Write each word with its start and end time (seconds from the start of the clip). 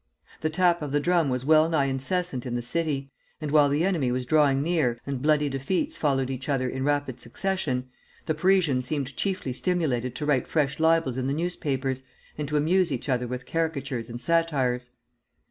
The 0.39 0.49
tap 0.49 0.81
of 0.81 0.91
the 0.91 0.99
drum 0.99 1.29
was 1.29 1.45
wellnigh 1.45 1.85
incessant 1.85 2.47
in 2.47 2.55
the 2.55 2.63
city; 2.63 3.11
and 3.39 3.51
while 3.51 3.69
the 3.69 3.85
enemy 3.85 4.11
was 4.11 4.25
drawing 4.25 4.63
near, 4.63 4.97
and 5.05 5.21
bloody 5.21 5.47
defeats 5.47 5.95
followed 5.95 6.31
each 6.31 6.49
other 6.49 6.67
in 6.67 6.83
rapid 6.83 7.19
succession, 7.19 7.87
the 8.25 8.33
Parisians 8.33 8.87
seemed 8.87 9.15
chiefly 9.15 9.53
stimulated 9.53 10.15
to 10.15 10.25
write 10.25 10.47
fresh 10.47 10.79
libels 10.79 11.17
in 11.17 11.27
the 11.27 11.33
newspapers, 11.35 12.01
and 12.35 12.47
to 12.47 12.57
amuse 12.57 12.91
each 12.91 13.09
other 13.09 13.27
with 13.27 13.45
caricatures 13.45 14.09
and 14.09 14.23
satires. 14.23 14.89